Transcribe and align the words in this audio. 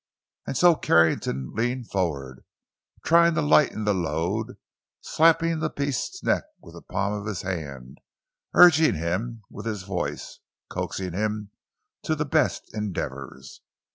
And 0.47 0.57
so 0.57 0.73
Carrington 0.73 1.51
leaned 1.53 1.91
forward, 1.91 2.43
trying 3.05 3.35
to 3.35 3.41
lighten 3.43 3.83
the 3.85 3.93
load, 3.93 4.57
slapping 4.99 5.59
the 5.59 5.69
beast's 5.69 6.23
neck 6.23 6.45
with 6.59 6.73
the 6.73 6.81
palm 6.81 7.13
of 7.13 7.27
his 7.27 7.43
hand, 7.43 7.99
urging 8.55 8.95
him 8.95 9.43
with 9.51 9.67
his 9.67 9.83
voice—coaxing 9.83 11.13
him 11.13 11.51
to 12.01 12.15
the 12.15 12.25
best 12.25 12.73
endeavors. 12.73 13.61